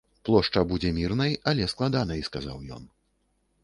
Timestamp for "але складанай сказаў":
1.53-2.69